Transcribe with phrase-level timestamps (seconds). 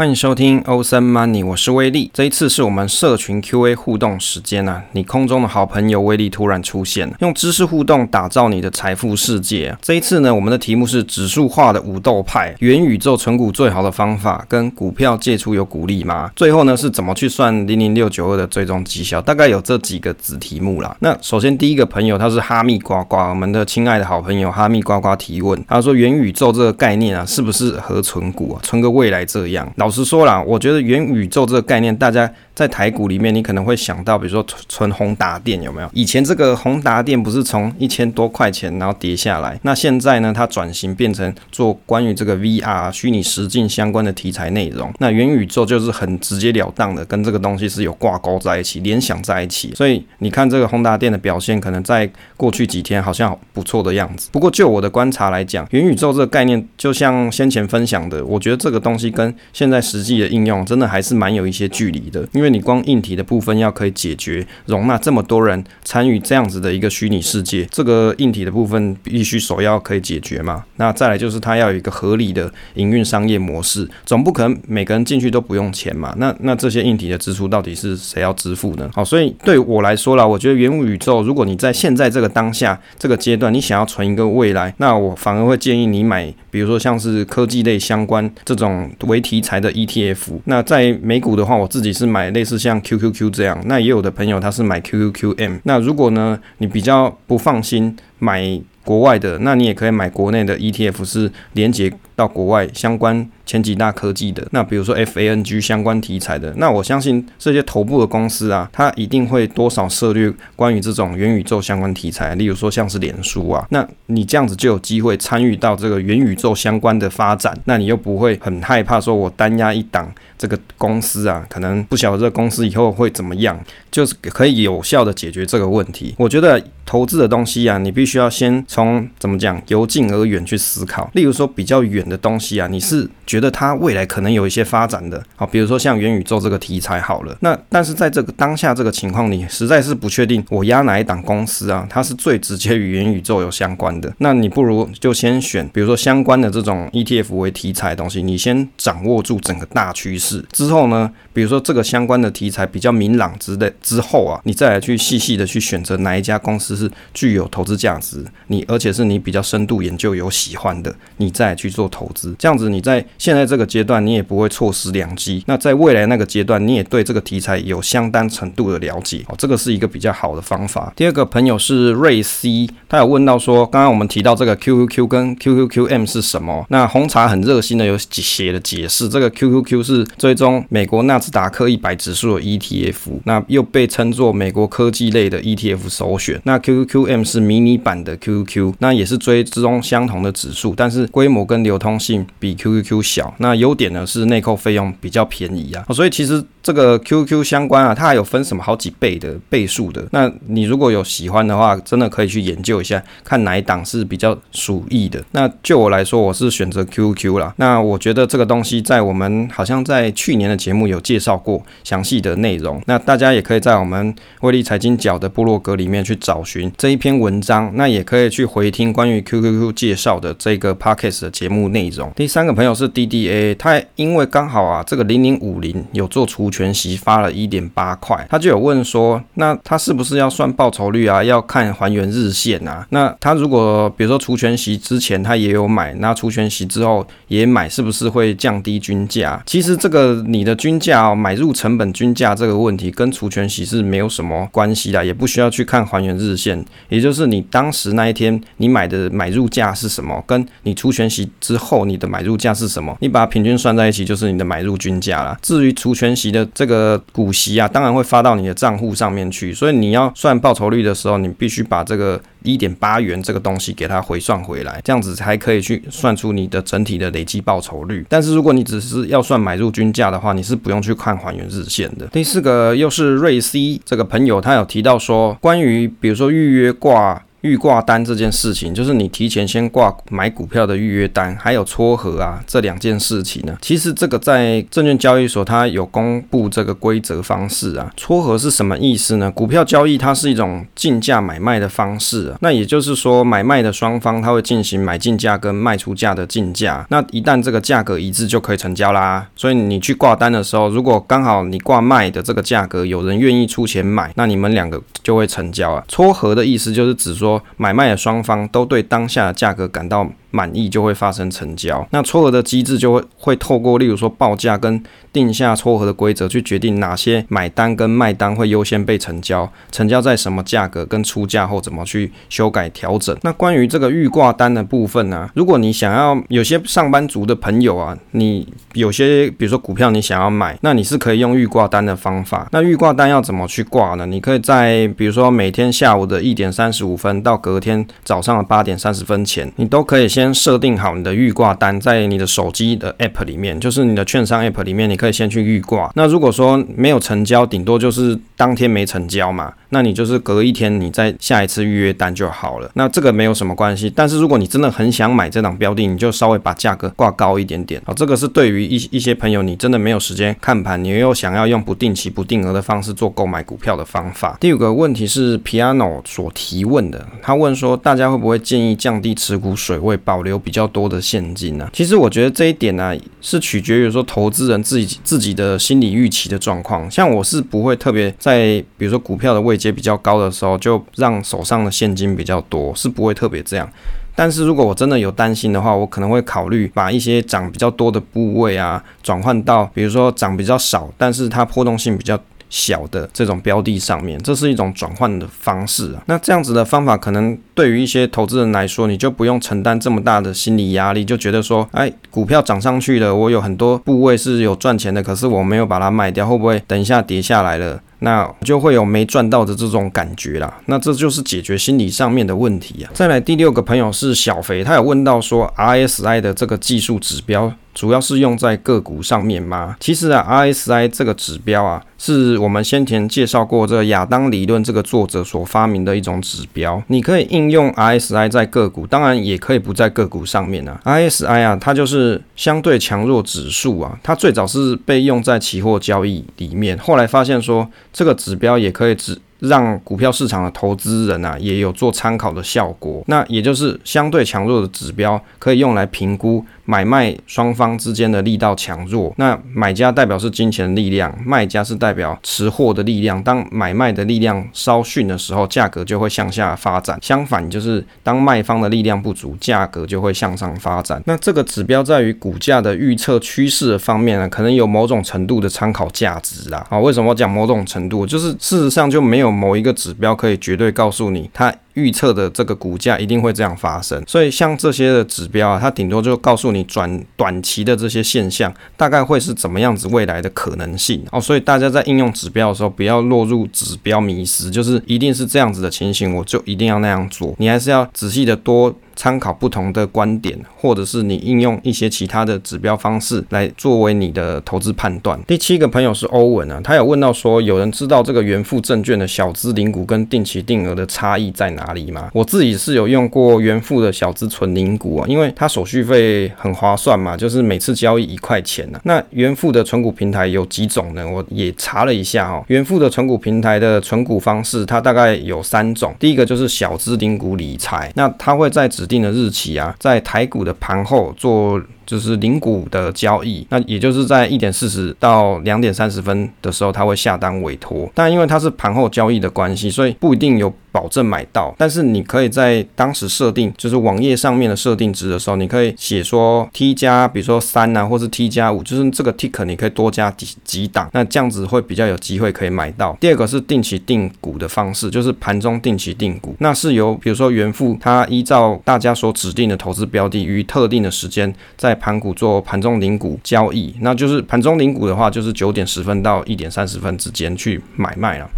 [0.00, 2.10] 欢迎收听 Awesome Money，我是威力。
[2.14, 4.82] 这一次是我们社群 Q&A 互动时间啊！
[4.92, 9.76] 你空中的好朋友威力突然出现，用知识互动打造你的财富世界！
[9.82, 16.30] 这一次呢，我们的题目是指数化的武斗派，元宇宙存股最好的方法，跟股票借出有鼓励吗？
[16.34, 19.20] 最后呢，是怎么去算零零六九二的最终绩效？
[19.20, 20.96] 大概有这几个子题目啦。
[21.00, 28.60] 那首先第一个朋友他是哈密瓜瓜，我们的亲爱的好朋友哈密瓜瓜提问，他说元宇宙这个概念啊，是不是和存股啊？
[28.62, 29.70] 存个未来这样？
[29.76, 35.90] 老实说啦，我觉得元宇宙这个概念，大家在台股里面，你可能会想到，比如说存宏达电有没有？
[35.92, 44.92] 以前这个宏达电不是从一千多块钱然后跌下来，那现在呢，它转型变成做关于这个 VR 虚拟实境相关的题材内容。
[44.98, 49.72] 那元宇宙就是很直截了当的跟这个东西是有挂钩在一起、联想在一起。
[49.74, 54.28] 所以你看这个宏达电的表现，可能在过去几天好像不错的样子。
[54.32, 70.64] 不过就我的观察来讲，元宇宙这个概念，就像先前分享的，我觉得这个东西跟现在实际的应用真的还是蛮有一些距离的，因为你光硬体的部分要可以解决容纳这么多人参与这样子的一个虚拟世界，这个硬体的部分必须首要可以解决嘛。
[70.76, 76.14] 那再来就是它要有一个合理的营运商业模式，总不可能每个人进去都不用钱嘛。
[76.18, 78.90] 那那这些硬体的支出到底是谁要支付呢？
[78.94, 90.40] 好，所以对我来说啦，我觉得元宇宙，如果你在现在这个当下这个阶段，你想要存一个未来，那我反而会建议你买，比如说像是科技类相关这种为题材的 ETF。
[90.44, 95.60] 那在美股的话，我自己是买类似像 QQQ 这样，那也有的朋友他是买 QQQM。
[95.64, 104.46] 那如果呢，你比较不放心买国外的，那你也可以买国内的 ETF，是连接到国外相关前几大科技的。
[104.52, 112.36] 那比如说 FANG 相关题材的，那我相信这些头部的公司啊，它一定会多少涉猎关于这种元宇宙相关题材。
[112.36, 123.58] 例如说像是脸书啊，那你这样子就有机会参与到这个元宇宙相关的发展，那你又不会很害怕说我单押一档这个公司啊，可能不晓得这个公司以后会怎么样，
[123.90, 126.14] 就是可以有效的解决这个问题。
[126.18, 131.10] 我觉得投资的东西啊，你必须要先从怎么讲，由近而远去思考。
[131.14, 133.08] 例如说比较远的东西啊，你是
[133.40, 137.36] 觉得它未来可能有一些发展的，好，比如说像元宇宙这个题材好了。
[137.40, 144.12] 那但是在这个当下这个情况，你实在是不确定我押哪一档公司啊，它是最直接与元宇宙有相关的。
[144.18, 159.00] 那你不如就先选，比如说相关的这种 ETF 为题材的东西，你先掌握住整个大趋势之后呢，比如说这个相关的题材比较明朗之类之后啊，你再来去细细的去选择哪一家公司是具有投资价值，你而且是。
[159.10, 165.44] 你比较深度研究有喜欢的，你再去做投资，这样子你在现在这个阶段你也不会错失良机。
[165.46, 170.90] 那在未来那个阶段，你也对这个题材有相当程度的了解哦，这个是一个比较好的方法。
[170.96, 176.64] 第二个朋友是瑞 C，他有问到说，刚刚我们提到这个 QQQ 跟 QQQM 是什么？
[176.70, 182.94] 那红茶很热心的有写了解释，这个 QQQ 是追踪美国纳斯达克一百指数的 ETF，
[183.24, 186.40] 那又被称作美国科技类的 ETF 首选。
[186.44, 193.34] 那 QQQM 是迷你版的 QQQ，那也是追踪相同的指数，但是规模跟流通性比 QQQ 小。
[193.38, 200.06] 那优点呢是内扣费用比较便宜啊，所以其实这个 QQ 相关啊，它还有分什么好几倍的倍数的。
[200.12, 205.22] 那你如果有喜欢的话，真的可以去研究一下，看哪一档是比较属意的。
[205.32, 207.52] 那就我来说，我是选择 QQ 啦。
[207.56, 212.80] 那我觉得这个东西在我们好像在去年的节目有介绍过详细的内容。
[212.86, 218.90] 那大家也可以在我们威力财经角的部落格里面去找寻这一篇文章，那也可以去回听。
[218.92, 222.12] 关于 QQQ 介绍的这个 Podcast 的节目内容。
[222.16, 231.22] 第三个朋友是 DDA，他因为刚好啊，这个零零五零有做除权息发了一点八块，他就有问说，那他是不是要算报酬率啊？
[231.22, 232.86] 要看还原日线啊？
[232.90, 239.42] 那他如果比如说除权息之前他也有买，那除权息之后也买，是不是会降低均价？
[239.44, 248.70] 其实这个你的均价哦，买入成本均价这个问题跟除权息是没有什么关系的，也不需要去看还原日线，也就是你当时那一天你。
[248.70, 250.22] 买的买入价是什么？
[250.28, 252.89] 跟你除权息之后你的买入价是什么？
[253.00, 255.38] 你把平均算在一起，就是你的买入均价啦。
[255.40, 259.52] 至于除权息的这个股息啊，当然会发到你的账户上面去。
[259.54, 268.04] 所以你要算报酬率的时候，你必须把这个一点八元这个东西给它回算回来，这样子才可以去算出你的整体的累计报酬率。
[268.08, 272.06] 但是如果你只是要算买入均价的话，你是不用去看还原日线的。
[272.08, 277.22] 第四个又是瑞 C 这个朋友，他有提到说，关于比如说预约挂。
[277.42, 287.90] 预挂单这件事情，就是你提前先挂买股票的预约单，还有撮合啊这两件事情呢，其实这个在证券交易所它有公布这个规则方式啊。
[287.96, 289.30] 撮合是什么意思呢？
[289.30, 299.26] 股票交易它是一种竞价买卖的方式啊，那也就是说买卖的双方它会进行买进价跟卖出价的竞价，那一旦这个价格一致就可以成交啦。
[299.34, 305.82] 所以你去挂单的时候，如果刚好你挂卖的这个价格有人愿意出钱买，那你们两个就会成交啊。
[305.88, 307.29] 撮合的意思就是指说。
[307.56, 311.86] 买卖的双方都对当下的价格感到满意，就会发生成交。
[311.90, 314.82] 那撮合的机制就会会透过，例如说报价跟
[315.12, 323.16] 定下撮合的规则，去决定哪些买单跟卖单会优先被成交，成交在什么价格，跟出价后怎么去修改调整。
[323.22, 332.48] 那关于这个预挂单的部分呢、如果你想要有些上班族的朋友啊，你有些比如说股票你想要买，那你是可以用预挂单的方法。
[332.52, 334.06] 那预挂单要怎么去挂呢？
[334.06, 340.19] 你可以在比如说每天下午的一点三十五分到隔天早上的八点三十分前，你都可以先。
[340.20, 345.90] 先设定好你的预挂单，在你的手机的 App 里面，就是你的券商 App 里面，你可以先去预挂。
[345.94, 352.70] 那如果说没有成交，顶多就是当天没成交嘛，那你就是隔一天你再下一次预约单就好了。
[352.74, 353.90] 那这个没有什么关系。
[353.94, 357.80] 但是如果你真的很想买这档标的，你就稍微把价格挂高一点点。
[357.86, 364.36] 好，这个是对于一一些朋友，你真的没有时间看盘，你又想要用不定期不定额的方式做购买股票的方法。
[364.40, 369.96] 第五个问题是 Piano 所提问的，他问说，大家会不会建议降低持股水位？
[370.10, 376.90] 保留比较多的现金呢、其实我觉得这一点呢、是取决于说投资人自己自己的心理预期的状况。
[376.90, 383.70] 像我是不会特别在比如说股票的位阶比较高的时候，就让手上的现金比较多，是不会特别这样。
[384.16, 392.18] 但是如果我真的有担心的话，我可能会考虑把一些涨比较多的部位啊，转换到比如说涨比较少，但是它波动性比较。
[392.50, 396.02] 小的这种标的上面，这是一种转换的方式啊。
[396.06, 407.80] 那这样子的方法，可能对于一些投资人来说，你就不用承担这么大的心理压力，就觉得说，哎，股票涨上去了，我有很多部位是有赚钱的，可是我没有把它卖掉，会不会等一下跌下来了？
[408.02, 412.90] 那就会有没赚到的这种感觉啦，那这就是解决心理上面的问题啊。
[412.94, 419.76] 再来第六个朋友是小肥，他有问到说，RSI 的这个技术指标主要是用在个股上面吗？
[419.80, 430.80] 其实啊，RSI 这个指标啊，是我们先前介绍过这亚当理论这个作者所发明的一种指标，你可以应用 RSI 在个股，当然也可以不在个股上面啊。
[430.84, 437.68] RSI 啊，它就是相对强弱指数啊，它最早是被用在期货交易里面，后来发现说。
[437.92, 439.18] 这个指标也可以指。
[439.40, 449.12] 让股票市场的投资人啊也有做参考的效果，那也就是相对强弱的指标可以用来评估买卖双方之间的力道强弱。
[449.16, 453.22] 那买家代表是金钱的力量，卖家是代表持货的力量。
[453.22, 461.02] 当买卖的力量稍逊的时候，价格就会向下发展；相反，就是当卖方的力量不足，价格就会向上发展。
[461.06, 466.66] 那这个指标在于股价的预测趋势方面呢，可能有某种程度的参考价值啦。
[466.68, 468.06] 啊，为什么讲某种程度？
[468.06, 469.29] 就是事实上就没有。
[469.30, 474.02] 某一个指标可以绝对告诉你，它预测的这个股价一定会这样发生。
[474.06, 481.20] 所以像这些的指标啊，它顶多就告诉你转短期的这些现象大概会是怎么样子未来的可能性哦。
[481.20, 487.34] 所以大家在应用指标的时候，不要落入指标迷失，就是一定是这样子的情形，我就一定要那样做。
[487.38, 488.74] 你还是要仔细的多。
[488.96, 495.18] 参考不同的观点，或者是你应用一些其他的指标方式来作为你的投资判断。
[495.26, 502.10] 第七个朋友是欧文啊，他有问到说，有人知道这个元富证券的小资零股跟定期定额的差异在哪哪里吗？
[502.12, 508.80] 我自己是有用过元富的小资存零股啊，因为它手续费很划算嘛，就是每次交易一块钱呢、啊。
[508.84, 511.06] 那元富的存股平台有几种呢？
[511.06, 515.94] 我也查了一下哦，元富的存股平台的存股方式，它大概有三种。
[515.98, 521.60] 第一个就是小资零股理财，那它会在指定的日期啊，在台股的盘后做。
[521.90, 527.90] 就是零股的交易，那也就是在一点四十到两点三十分的时候，他会下单委托。
[527.92, 531.52] 但因为它是盘后交易的关系，所以不一定有保证买到。
[531.58, 542.96] 但是你可以在当时设定，就是网页上面的设定值的时候，你可以写说 T 加，比如说三啊，或是 T 加五，就是这个 tick 你可以多加几几档，那这样子会比较有机会可以买到。
[543.00, 558.30] 第二个是定期定股的方式，就是盘中定期定股，那是由比如说元富，它依照大家所指定的投资标的，于特定的时间在盘股做盘中零股交易，那就是盘中零股的话，就是九点十分到一点三十分之间去买卖了。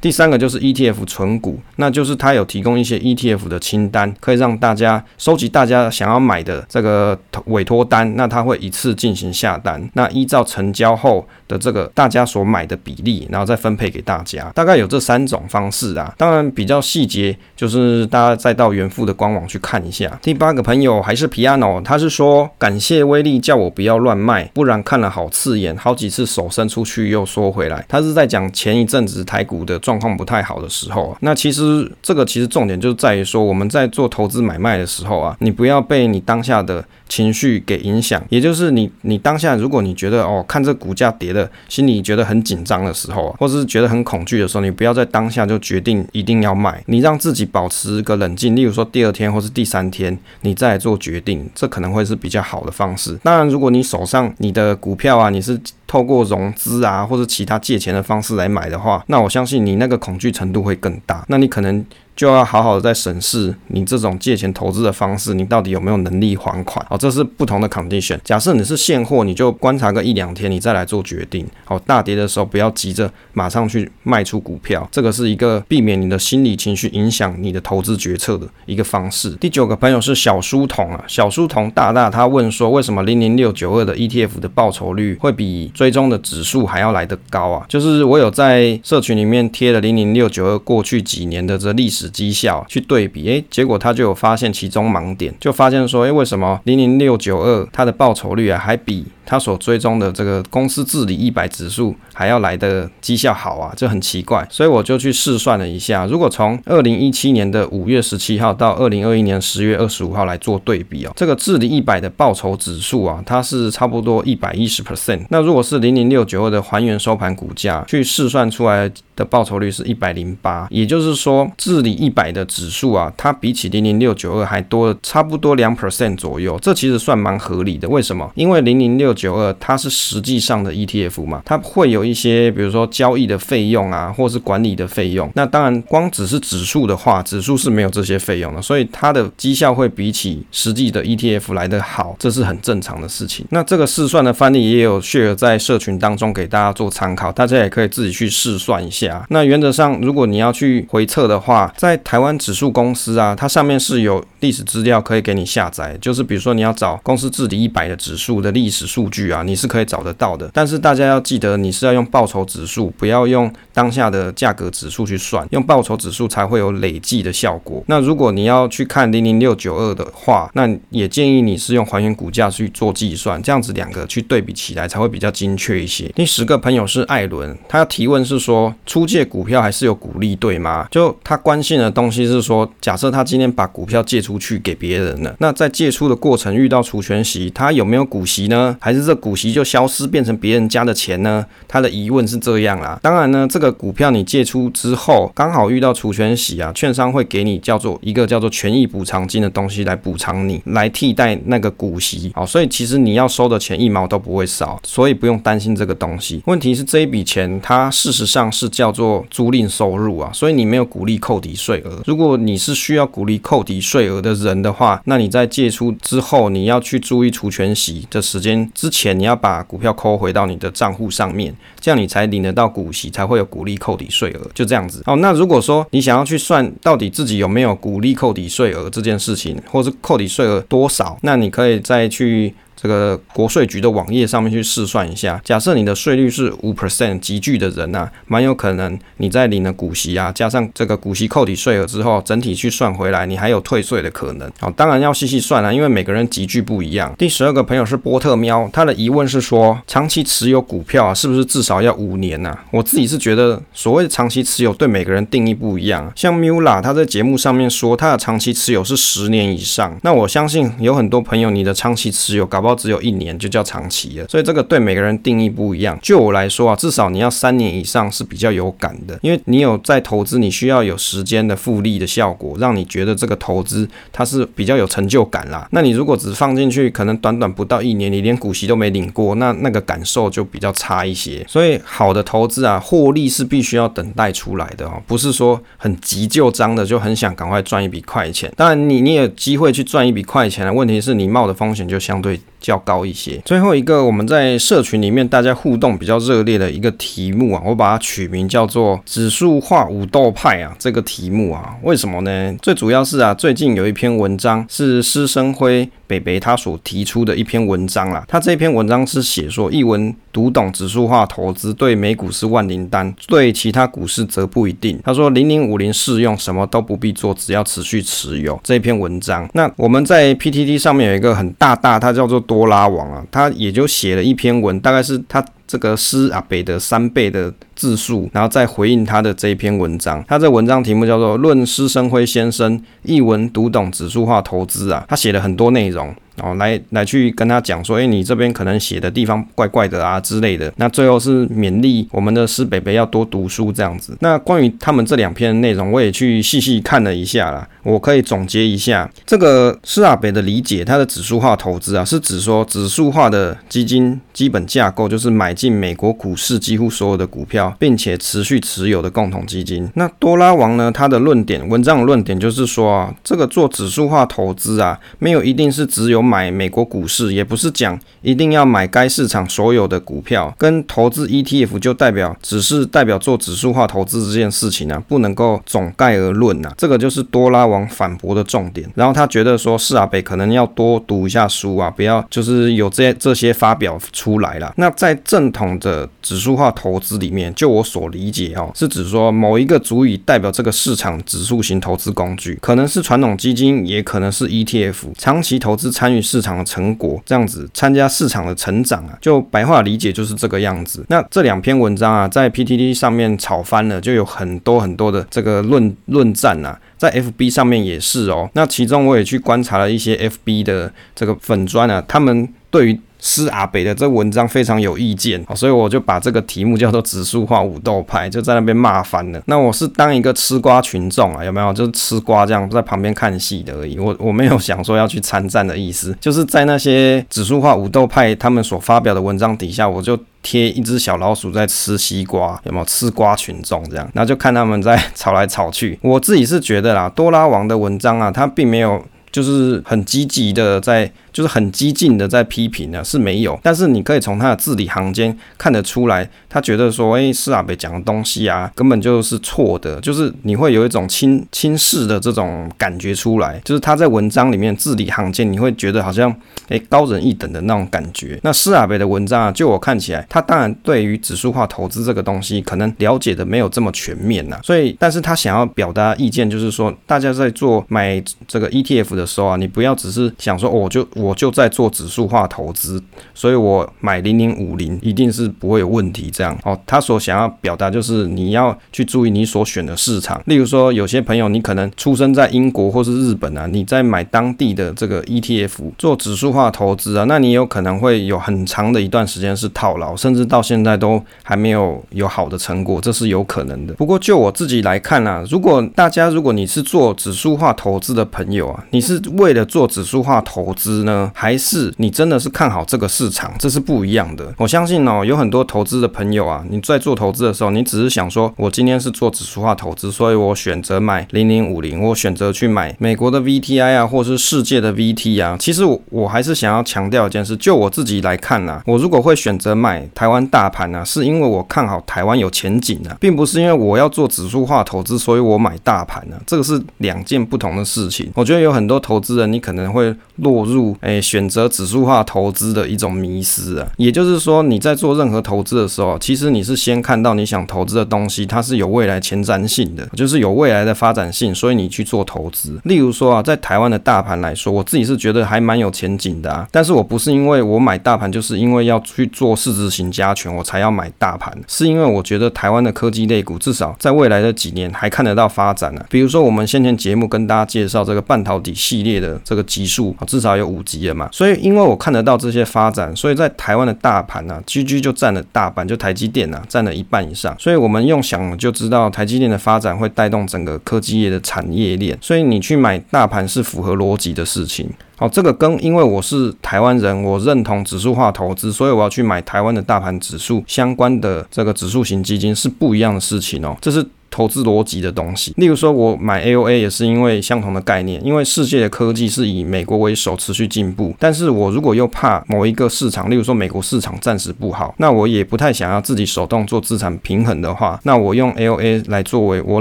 [0.00, 16.14] 第三个就是 ETF 存股，那就是它有提供一些 ETF 的清单，可以让大家收集大家想要买的这个委托单，那它会一次进行下单，那依照成交后的这个大家所买的比例，然后再分配给大家，大概有这三种方式啊。
[16.16, 20.18] 当然比较细节，就是大家再到元富的官网去看一下。
[20.22, 27.84] 第八个朋友还是 Piano，他是说感谢威力叫我不要乱卖，不然看了好刺眼，好几次手伸出去又缩回来。
[27.88, 31.16] 他是在讲前一阵子台股的状况不太好的时候啊。
[31.22, 53.18] 那其实这个其实重点就在于说我们在做投资买卖的时候啊，你不要被你当下的情绪给影响，也就是你你当下如果你觉得哦看这股价跌的，心里觉得很紧张的时候啊，或者是觉得很恐惧的时候，你不要在当下就决定一定要卖，你让自己保持一个冷静，例如说第二天或是第三天，你再做决定，这可能会是比较好的方式。
[53.22, 61.84] 当然，如果你手上你的股票啊，你是透过融资啊或者其他借钱的方式来买的话，那我相信你那个恐惧程度会更大，那你可能。
[62.18, 66.84] 就要好好的在审视你这种借钱投资的方式，你到底有没有能力还款？
[66.90, 68.18] 好，这是不同的 condition。
[68.24, 71.46] 假设你是现货，你就观察个一两天，你再来做决定。
[71.64, 79.30] 好，大跌的时候不要急着马上去卖出股票，这个是一个避免你的心理情绪影响你的投资决策的一个方式。
[79.36, 87.64] 第九个朋友是小书童啊，小书童大大他问说，为什么零零六九二的 ETF 的报酬率会比追踪的指数还要来得高啊？
[87.68, 92.07] 就是我有在社群里面贴了零零六九二过去几年的这历史。
[92.08, 104.46] 绩效去对比，诶，结果他就有发现其中盲点，就发现说，诶，为什么零零六九二它的报酬率啊，还比他所追踪的这个公司治理一百指数还要来的绩效好啊，这很奇怪。
[104.50, 115.26] 所以我就去试算了一下，如果从二零一七年的五月十七号到二零二一年十月二十五号来做对比哦，这个治理一百的报酬指数啊，它是差不多一百一十 percent。
[115.28, 127.86] 那如果是零零六九二的还原收盘股价去试算出来的报酬率是一百零八，也就是说治理一百的指数啊，它比起零零六九二还多了差不多两 percent 左右，这其实算蛮合理的。
[127.88, 128.30] 为什么？
[128.34, 135.28] 因为零零六九二它是实际上的 ETF 嘛，它会有一些比如说交易的费用啊，或是管理的费用。
[135.34, 143.44] 那当然，光只是指数的话，指数是没有这些费用的，所以它的绩效会比起实际的 ETF 来得好，这是很正常的事情。
[143.50, 149.26] 那这个试算的范例也有 share 在社群当中给大家做参考，大家也可以自己去试算一下。
[149.30, 159.07] 那原则上，如果你要去回测的话，在台湾指数公司啊，它上面是有历史资料可以给你下载，就是比如说你要找公司治理一百的指数的历史数。
[159.08, 167.82] 据啊，你是可以找得到的，但是大家要记得，你是要用报酬指数，不要用当下的价格指数去算，用报酬指数才会有累计的效果。
[167.86, 176.08] 那如果你要去看零零六九二的话，那也建议你是用还原股价去做计算，这样子两个去对比起来才会比较精确一些。
[176.14, 180.86] 第十个朋友是艾伦，他要提问是说，出借股票还是有股利对吗？
[180.90, 188.76] 就他关心的东西是说，假设他今天把股票借出去给别人了，那在借出的过程遇到除权息，他有没有股息呢？
[188.80, 191.44] 还是这股息就消失变成别人家的钱呢？
[191.66, 192.98] 他的疑问是这样啦。
[193.02, 202.32] 当然呢，这个股票你借出之后，刚好遇到除权息啊，券商会给你叫做一个叫做权益补偿金的东西来补偿你，来替代那个股息。
[202.34, 206.42] 好，所以其实你要收的钱一毛都不会少，所以不用担心这个东西。
[206.46, 212.02] 问题是这一笔钱它事实上是叫做租赁收入啊，所以你没有股利扣抵税额。
[212.06, 218.70] 如果你是需要股利扣抵税额的人的话，那你在借出之后，你要去注意除权息的时间。
[218.78, 225.02] 之前你要把股票扣回到你的账户上面，这样你才领得到股息，才会有股利扣抵税额，就这样子。
[225.06, 232.54] 哦，那如果说你想要去算到底自己有没有股利扣抵税额这件事情，或是扣抵税额多少，那你可以再去。
[232.80, 244.48] 这个国税局的网页上面去试算一下，假设你的税率是五 percent，集聚的人啊，蛮有可能你在领了股息啊，加上这个股息扣抵税额之后，整体去算回来，你还有退税的可能。
[244.60, 247.12] 好，当然要细细算啊，因为每个人集聚不一样。
[247.18, 252.50] 第十二个朋友是波特喵，他的疑问是说，长期持有股票啊，是不是至少要五年呢？
[252.50, 252.64] 啊？
[252.70, 256.12] 我自己是觉得，所谓长期持有对每个人定义不一样。
[256.14, 265.98] 像 Mula 他在节目上面说，他的长期持有是十年以上，那我相信有很多朋友，你的长期持有搞不好只有一年就叫长期了，所以这个对每个人定义不一样。
[266.02, 275.68] 就我来说啊，至少你要三年以上是比较有感的，因为你有在投资，你需要有时间的复利的效果，让你觉得这个投资它是比较有成就感啦。
[275.72, 281.44] 那你如果只放进去，可能短短不到一年，你连股息都没领过，那那个感受就比较差一些。
[281.48, 288.52] 所以好的投资啊，获利是必须要等待出来的哦，不是说很急就章的就很想赶快赚一笔快钱。
[288.56, 293.40] 当然你你有机会去赚一笔快钱的，问题是你冒的风险就相对较高一些。
[293.44, 300.74] 最后一个，我们在社群里面大家互动比较热烈的一个题目啊，我把它取名叫做“指数化武斗派”啊。
[300.78, 302.54] 这个题目啊，为什么呢？
[302.60, 308.24] 最主要是啊，最近有一篇文章是施生辉北北他所提出的一篇文章啦。
[308.28, 314.98] 他这篇文章是写说，一文读懂指数化投资，对美股是万灵丹，对其他股市则不一定。
[315.04, 318.58] 他说，零零五零适用，什么都不必做，只要持续持有。
[318.62, 330.24] 这篇文章，那我们在 PTT 上面有一个很大大，它叫做多拉王啊，他也就写了一篇文，大概是他这个诗啊北的三倍的字数，然后再回应他的这一篇文章。
[330.26, 336.12] 他这文章题目叫做《论施生辉先生一文读懂指数化投资》啊，他写了很多内容。
[336.42, 340.72] 哦，来来去跟他讲说，诶，你这边可能写的地方怪怪的啊之类的。
[340.76, 344.16] 那最后是勉励我们的施北北要多读书这样子。
[344.20, 347.68] 那关于他们这两篇内容，我也去细细看了一下啦。
[347.82, 359.88] 我可以总结一下，这个施阿北的理解，他的指数化投资啊，是指说指数化的基金基本架构就是买进美国股市几乎所有的股票，并且持续持有的共同基金。
[359.94, 376.74] 那多拉王呢，他的论点，文章的论点就是说啊，这个做指数化投资啊，没有一定是只有买美国股市，也不是讲一定要买该市场所有的股票，跟投资 ETF 就代表只是代表做指数化投资这件事情啊，不能够总概而论啊。
[376.76, 378.88] 这个就是多拉王反驳的重点。
[378.94, 384.72] 然后他觉得说，施阿北可能要多读一下书啊，不要就是有这这些发表出来了。
[384.76, 396.68] 那在正统的指数化投资里面，就我所理解哦，是指说某一个足以代表这个市场指数型投资工具，可能是传统基金，也可能是 ETF，长期投资参与市场的。
[396.68, 401.02] 成果这样子参加市场的成长啊，就白话理解就是这个样子。
[401.08, 408.50] 那这两篇文章啊，在 PTT 上面炒翻了，就有很多很多的这个论论战啊，在 FB 上面也是哦。
[408.52, 419.42] 那其中我也去观察了一些 FB 的这个粉砖啊，他们对于施阿北的这文章非常有意见，所以我就把这个题目叫做“指数化武斗派”，就在那边骂翻了。
[419.46, 421.72] 那我是当一个吃瓜群众啊，有没有？
[421.72, 423.98] 就是吃瓜这样在旁边看戏的而已。
[423.98, 432.84] 我我没有想说要去参战的意思， 就是在那些指数化武斗派他们所发表的文章底下，我就贴一只小老鼠在吃西瓜，有没有？
[432.84, 435.98] 吃瓜群众这样，然后就看他们在吵来吵去。
[436.02, 441.10] 我自己是觉得啦，多拉王的文章啊，他并没有就是很积极的在。
[441.38, 456.34] 就是很激进的在批评呢，是没有，但是你可以从他的字里行间看得出来，他觉得说，哎，施阿北讲的东西啊，根本就是错的，就是你会有一种轻轻视的这种感觉出来，就是他在文章里面字里行间，你会觉得好像
[456.66, 458.40] 哎高人一等的那种感觉。
[458.42, 471.27] 那施阿北的文章啊，就我看起来，他当然对于指数化投资这个东西可能了解的没有这么全面呐，所以，但是他想要表达意见，就是说，大家在做买这个 ETF 的时候啊，你不要只是想说，我就我。
[471.28, 473.02] 我就在做指数化投资，
[473.34, 476.30] 所以我买零零五零一定是不会有问题。
[476.30, 480.40] 这样哦，他所想要表达就是你要去注意你所选的市场。
[480.46, 493.94] 例如说，有些朋友你可能出生在英国或是日本啊，你在买当地的这个 ETF 做指数化投资啊，那你有可能会有很长的一段时间是套牢，甚至到现在都还没有有好的成果，这是有可能的。
[493.94, 501.30] 不过就我自己来看啊，如果大家如果你是做指数化投资的朋友啊，你是为了做指数化投资呢？
[501.34, 504.52] 还是你真的是看好这个市场，这是不一样的。
[504.58, 515.56] 我相信哦，有很多投资的朋友啊，你在做投资的时候，你只是想说，我今天是做指数化投资，所以我选择买零零五零，我选择去买美国的 VTI 啊，或是世界的 VT 啊。
[515.58, 528.30] 其实我我还是想要强调一件事，就我自己来看呐，我如果会选择买台湾大盘呢，是因为我看好台湾有前景啊，并不是因为我要做指数化投资，所以我买大盘呢，这个是两件不同的事情。
[528.34, 531.22] 我觉得有很多投资人，你可能会落入诶。
[531.28, 542.80] 选择指数化投资的一种迷失啊，也就是说，你在做任何投资的时候，其实你是先看到你想投资的东西，它是有未来前瞻性的，就是有未来的发展性，所以你去做投资。
[542.84, 556.06] 例如说啊，在台湾的大盘来说，我自己是觉得还蛮有前景的啊，但是我不是因为我买大盘，就是因为要去做市值型加权，我才要买大盘，是因为我觉得台湾的科技类股至少在未来的几年还看得到发展、啊。
[556.08, 561.28] 比如说我们先前节目跟大家介绍这个半导体系列的这个集数啊，至少有五集了。
[561.30, 567.54] 所以，因为我看得到这些发展，所以在台湾的大盘呢，GG 就占了大半，就台积电啊，占了一半以上。
[567.58, 572.16] 所以我们用想就知道，台积电的发展会带动整个科技业的产业链。
[572.22, 574.88] 所以你去买大盘是符合逻辑的事情。
[575.16, 583.76] 好，这个跟因为我是台湾人，我认同指数化投资，所以我要去买台湾的大盘指数相关的这个指数型基金是不一样的事情哦。
[583.80, 585.52] 这是投资逻辑的东西。
[585.56, 591.14] 例如说，我买 AOA 也是因为相同的概念，因为世界的科技是以美国为首，持续进步。
[591.18, 599.80] 但是我如果又怕某一个市场，例如说美国市场暂时不好，那我也不太想要自己手动做资产平衡的话，那我用 AOA 来作为我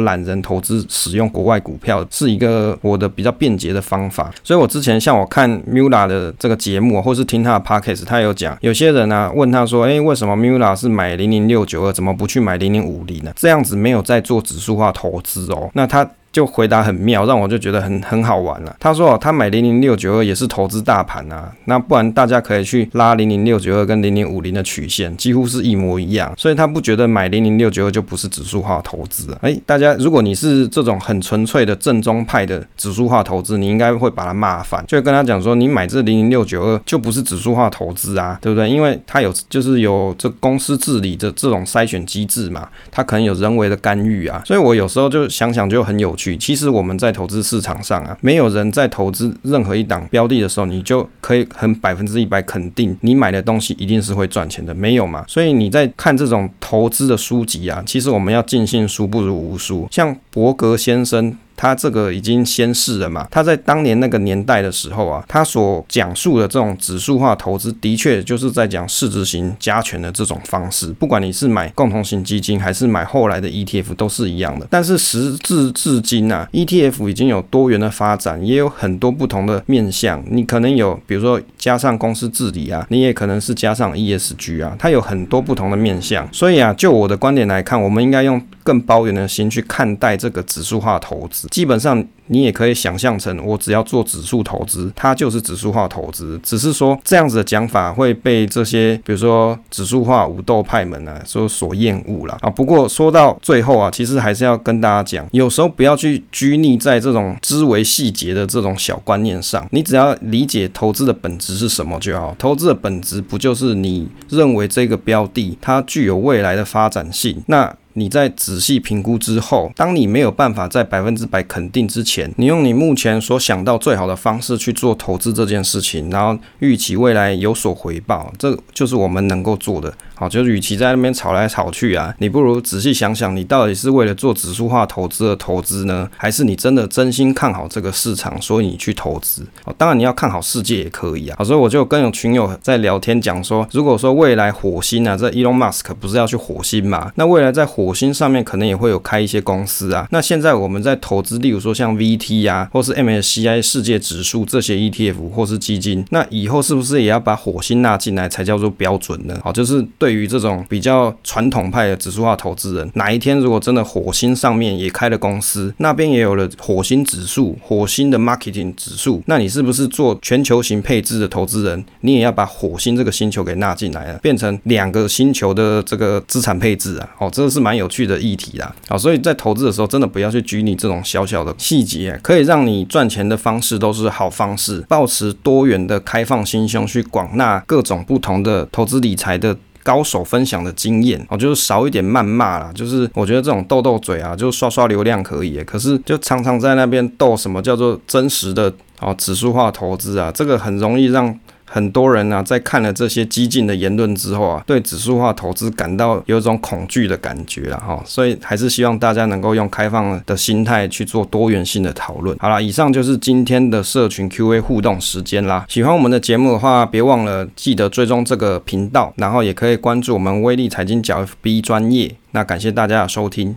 [0.01, 4.31] 懒人投资使用国外股票，是一个我的比较便捷的方法。
[4.43, 13.31] 所以我之前像我看 Mula 的这个节目，或是听他的 Podcast，他有讲，有些人呢、啊、问他说，哎，为什么 Mula 是买零零六九二，怎么不去买零零五零呢？
[13.35, 16.09] 这样子没有在做指数化投资哦，那它。
[16.37, 18.75] 就回答很妙，让我就觉得很很好玩了。
[18.79, 29.39] 他说，他买零零六九二也是投资大盘啊，那不然大家可以去拉零零六九二跟零零五零的曲线，几乎是一模一样，所以他不觉得买零零六九二就不是指数化投资啊。
[29.41, 38.69] 诶，大家如果你是这种很纯粹的正宗派的指数化投资，你应该会把他骂翻，就会跟他讲说，你买这零零六九二就不是指数化投资啊，对不对？
[38.69, 46.26] 因为它有就是有这公司治理的这种筛选机制嘛，它可能有人为的干预啊，所以我有时候就想想就很有趣。
[46.35, 55.23] 其实我们在投资市场上啊，没有人在投资任何一档标的的时候，你就可以很百分之一百肯定，你买的东西一定是会赚钱的，没有嘛？
[55.27, 61.37] 所以你在看这种投资的书籍啊，其实我们要尽信书不如无书，像伯格先生。
[61.57, 63.27] 他这个已经先逝了嘛？
[63.29, 70.93] 他在当年那个年代的时候啊，他所讲述的这种指数化投资，的确就是在讲市值型加权的这种方式。
[70.93, 74.67] 不管你是买共同型基金，还是买后来的 ETF，都是一样的。
[74.69, 80.23] 但是时至至今啊，ETF 已经有多元的发展，也有很多不同的面向。
[80.29, 86.31] 你可能有，比如说加上公司治理啊，你也可能是加上 ESG 啊，它有很多不同的面向。
[86.31, 91.46] 所以啊，就我的观点来看，我们应该用更包容的心去看待这个指数化投资。
[91.49, 92.05] 基本上。
[92.29, 96.37] 你也可以想象成，我只要做指数投资，它就是指数化投资。
[96.43, 102.49] 只是说这样子的讲法会被这些，比如说指数化武斗派们啊，说所厌恶了啊。
[102.49, 112.35] 不过说到最后啊，其实还是要跟大家讲，有时候不要去拘泥在这种枝微细节的这种小观念上，你只要理解投资的本质是什么就好。
[112.37, 117.41] 投资的本质不就是你认为这个标的它具有未来的发展性？
[117.47, 129.91] 那你在仔细评估之后，当你没有办法在百分之百肯定之前，你用你目前所想到最好的方式去做投资这件事情，然后预期未来有所回报，这就是我们能够做的。
[130.13, 139.43] 好，就是与其在那边吵来吵去啊，你不如仔细想想，你到底是为了做指数化投资而投资呢，还是你真的真心看好这个市场，所以你去投资？
[139.65, 141.35] 哦，当然你要看好世界也可以啊。
[141.37, 147.11] 好，所以我就跟有群友在聊天讲说，如果说未来火星啊，这 Elon Musk 不是要去火星嘛？
[147.15, 150.05] 那未来在火火星上面可能也会有开一些公司啊。
[150.11, 159.39] 那现在我们在投资，例如说像 VT 啊，或是 MSCI 世界指数这些 ETF 或是基金，那以后是不是也要把火星纳进来才叫做标准呢？
[159.41, 160.17] 好，就是对。
[160.17, 177.07] 于这种比较传统派的指数化投资人，哪一天如果真的火星上面也开了公司，那边也有了火星指数、火星的 marketing 指数，那你是不是做全球型配置的投资人，你也要把火星这个星球给纳进来了，变成两个星球的这个资产配置啊？
[177.19, 178.75] 哦，这个是蛮有趣的议题啦。
[178.89, 189.55] 好，所以在投资的时候，真的不要去拘泥这种小小的细节，可以让你赚钱的方式都是好方式，保持多元的开放心胸，去广纳各种不同的投资理财的。
[189.83, 192.69] 高手分享的经验哦，就是少一点谩骂啦。
[192.75, 201.33] 就是我觉得这种斗斗嘴啊，就刷刷流量可以，可是就常常在那边斗什么叫做真实的哦，指数化投资啊，这个很容易让。
[201.69, 212.35] 很多人呢、啊，在看了这些激进的言论之后啊，对指数化投资感到有一种恐惧的感觉了哈，所以还是希望大家能够用开放的心态去做多元性的讨论。
[212.39, 215.65] 好了，以上就是今天的社群 Q&A 互动时间啦。
[215.67, 222.15] 喜欢我们的节目的话，别忘了记得追踪这个频道，然后也可以关注我们威利财经角 FB 专业。
[222.31, 223.55] 那感谢大家的收听。